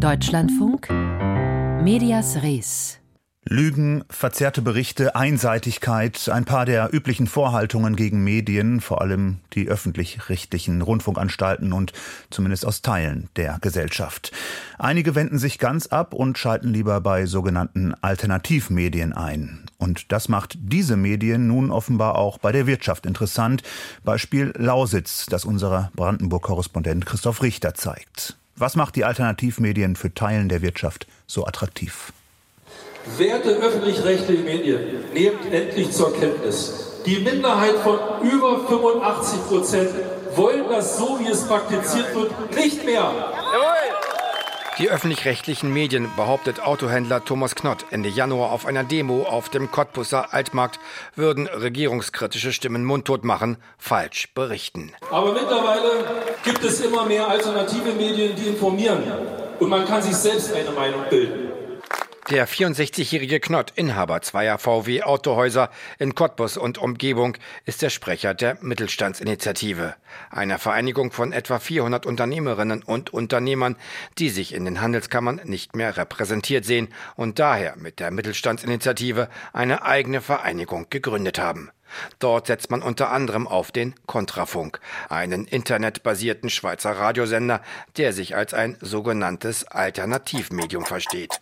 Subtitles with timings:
[0.00, 2.98] Deutschlandfunk Medias Res
[3.44, 10.80] Lügen, verzerrte Berichte, Einseitigkeit, ein paar der üblichen Vorhaltungen gegen Medien, vor allem die öffentlich-rechtlichen
[10.80, 11.92] Rundfunkanstalten und
[12.30, 14.32] zumindest aus Teilen der Gesellschaft.
[14.78, 19.66] Einige wenden sich ganz ab und schalten lieber bei sogenannten Alternativmedien ein.
[19.76, 23.62] Und das macht diese Medien nun offenbar auch bei der Wirtschaft interessant.
[24.02, 28.38] Beispiel Lausitz, das unser Brandenburg-Korrespondent Christoph Richter zeigt.
[28.60, 32.12] Was macht die Alternativmedien für Teilen der Wirtschaft so attraktiv?
[33.16, 34.80] Werte öffentlich-rechtliche Medien,
[35.14, 36.98] nehmt endlich zur Kenntnis.
[37.06, 39.90] Die Minderheit von über 85 Prozent
[40.36, 43.10] wollen das so, wie es praktiziert wird, nicht mehr.
[44.78, 50.32] Die öffentlich-rechtlichen Medien, behauptet Autohändler Thomas Knott Ende Januar auf einer Demo auf dem Cottbusser
[50.32, 50.80] Altmarkt,
[51.14, 54.92] würden regierungskritische Stimmen mundtot machen, falsch berichten.
[55.10, 59.04] Aber mittlerweile gibt es immer mehr alternative Medien, die informieren.
[59.60, 61.48] Und man kann sich selbst eine Meinung bilden.
[62.28, 68.56] Der 64-jährige Knott, Inhaber zweier VW Autohäuser in Cottbus und Umgebung, ist der Sprecher der
[68.60, 69.96] Mittelstandsinitiative,
[70.30, 73.76] einer Vereinigung von etwa 400 Unternehmerinnen und Unternehmern,
[74.18, 79.82] die sich in den Handelskammern nicht mehr repräsentiert sehen und daher mit der Mittelstandsinitiative eine
[79.82, 81.70] eigene Vereinigung gegründet haben.
[82.18, 87.62] Dort setzt man unter anderem auf den Kontrafunk, einen internetbasierten Schweizer Radiosender,
[87.96, 91.40] der sich als ein sogenanntes Alternativmedium versteht.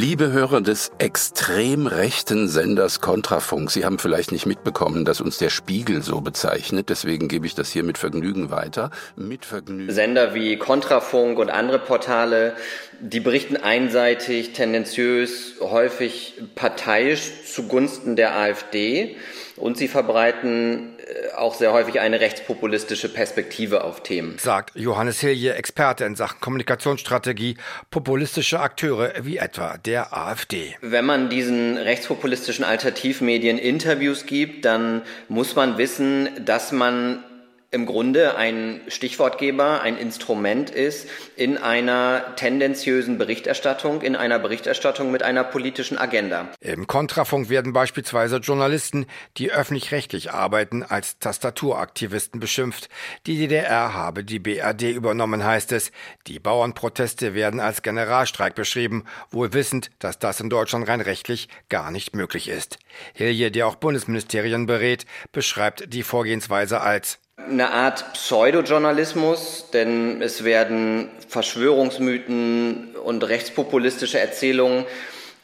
[0.00, 5.50] Liebe Hörer des extrem rechten Senders Kontrafunk, Sie haben vielleicht nicht mitbekommen, dass uns der
[5.50, 8.92] Spiegel so bezeichnet, deswegen gebe ich das hier mit Vergnügen weiter.
[9.16, 9.92] Mit Vergnügen.
[9.92, 12.54] Sender wie Kontrafunk und andere Portale,
[13.00, 19.16] die berichten einseitig, tendenziös, häufig parteiisch zugunsten der AfD
[19.58, 24.38] und sie verbreiten äh, auch sehr häufig eine rechtspopulistische Perspektive auf Themen.
[24.38, 27.56] Sagt Johannes Hilje, Experte in Sachen Kommunikationsstrategie,
[27.90, 30.76] populistische Akteure wie etwa der AfD.
[30.80, 37.24] Wenn man diesen rechtspopulistischen Alternativmedien Interviews gibt, dann muss man wissen, dass man
[37.70, 41.06] im Grunde ein Stichwortgeber, ein Instrument ist
[41.36, 46.48] in einer tendenziösen Berichterstattung, in einer Berichterstattung mit einer politischen Agenda.
[46.60, 52.88] Im Kontrafunk werden beispielsweise Journalisten, die öffentlich-rechtlich arbeiten, als Tastaturaktivisten beschimpft.
[53.26, 55.92] Die DDR habe die BRD übernommen, heißt es.
[56.26, 61.90] Die Bauernproteste werden als Generalstreik beschrieben, wohl wissend, dass das in Deutschland rein rechtlich gar
[61.90, 62.78] nicht möglich ist.
[63.12, 71.08] Hilje, der auch Bundesministerien berät, beschreibt die Vorgehensweise als eine Art Pseudojournalismus, denn es werden
[71.28, 74.84] Verschwörungsmythen und rechtspopulistische Erzählungen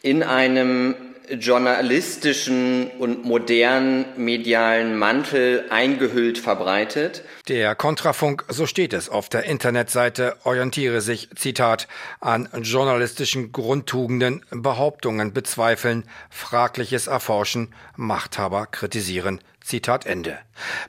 [0.02, 0.94] in einem
[1.30, 7.22] journalistischen und modernen medialen Mantel eingehüllt verbreitet.
[7.48, 11.88] Der Kontrafunk, so steht es auf der Internetseite, orientiere sich, Zitat,
[12.20, 20.38] an journalistischen Grundtugenden, Behauptungen bezweifeln, fragliches erforschen, Machthaber kritisieren, Zitat Ende.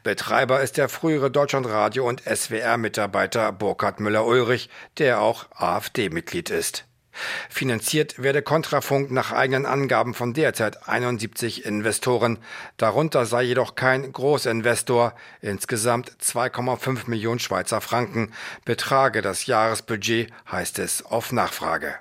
[0.04, 6.86] Betreiber ist der frühere Deutschlandradio und SWR-Mitarbeiter Burkhard Müller-Ulrich, der auch AfD-Mitglied ist.
[7.50, 12.40] Finanziert werde Kontrafunk nach eigenen Angaben von derzeit 71 Investoren.
[12.78, 15.14] Darunter sei jedoch kein Großinvestor.
[15.42, 18.32] Insgesamt 2,5 Millionen Schweizer Franken
[18.66, 21.96] betrage das Jahresbudget, heißt es auf Nachfrage.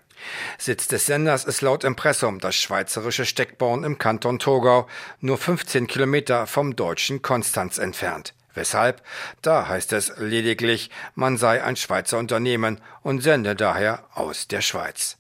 [0.58, 4.86] Sitz des Senders ist laut Impressum das schweizerische Steckborn im Kanton Thurgau,
[5.20, 8.34] nur 15 Kilometer vom deutschen Konstanz entfernt.
[8.54, 9.02] Weshalb?
[9.42, 15.18] Da heißt es lediglich, man sei ein Schweizer Unternehmen und sende daher aus der Schweiz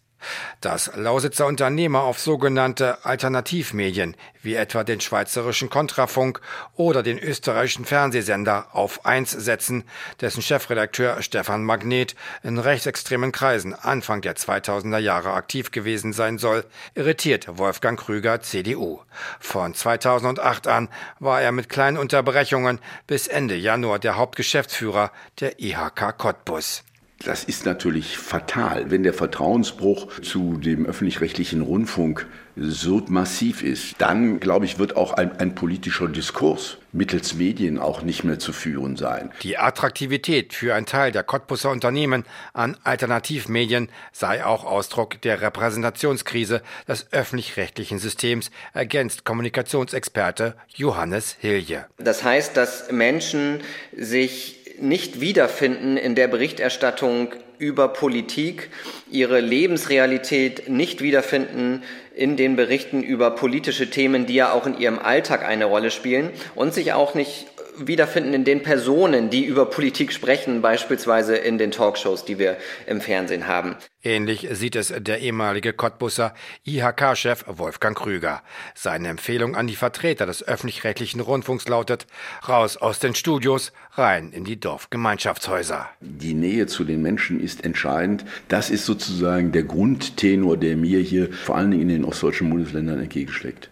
[0.60, 6.40] dass Lausitzer Unternehmer auf sogenannte Alternativmedien wie etwa den schweizerischen Kontrafunk
[6.76, 9.84] oder den österreichischen Fernsehsender auf 1 setzen,
[10.20, 16.64] dessen Chefredakteur Stefan Magnet in rechtsextremen Kreisen Anfang der 2000er Jahre aktiv gewesen sein soll,
[16.94, 19.00] irritiert Wolfgang Krüger CDU.
[19.40, 25.10] Von 2008 an war er mit kleinen Unterbrechungen bis Ende Januar der Hauptgeschäftsführer
[25.40, 26.82] der IHK Cottbus.
[27.20, 32.26] Das ist natürlich fatal, wenn der Vertrauensbruch zu dem öffentlich-rechtlichen Rundfunk
[32.56, 33.94] so massiv ist.
[33.98, 38.52] Dann, glaube ich, wird auch ein, ein, politischer Diskurs mittels Medien auch nicht mehr zu
[38.52, 39.32] führen sein.
[39.42, 46.62] Die Attraktivität für einen Teil der Cottbusser Unternehmen an Alternativmedien sei auch Ausdruck der Repräsentationskrise
[46.86, 51.86] des öffentlich-rechtlichen Systems, ergänzt Kommunikationsexperte Johannes Hilje.
[51.98, 53.60] Das heißt, dass Menschen
[53.96, 57.28] sich nicht wiederfinden in der Berichterstattung
[57.58, 58.70] über Politik,
[59.10, 61.82] ihre Lebensrealität nicht wiederfinden
[62.14, 66.30] in den Berichten über politische Themen, die ja auch in ihrem Alltag eine Rolle spielen
[66.54, 71.70] und sich auch nicht wiederfinden in den Personen, die über Politik sprechen, beispielsweise in den
[71.70, 72.56] Talkshows, die wir
[72.86, 73.76] im Fernsehen haben.
[74.02, 76.34] Ähnlich sieht es der ehemalige Cottbusser
[76.64, 78.42] IHK-Chef Wolfgang Krüger.
[78.74, 82.06] Seine Empfehlung an die Vertreter des öffentlich-rechtlichen Rundfunks lautet,
[82.46, 85.88] raus aus den Studios, rein in die Dorfgemeinschaftshäuser.
[86.00, 88.24] Die Nähe zu den Menschen ist entscheidend.
[88.48, 93.00] Das ist sozusagen der Grundtenor, der mir hier vor allen Dingen in den ostdeutschen Bundesländern
[93.00, 93.70] entgegenschlägt.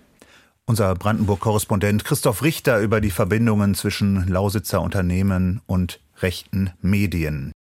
[0.64, 7.52] Unser Brandenburg-Korrespondent Christoph Richter über die Verbindungen zwischen Lausitzer Unternehmen und rechten Medien.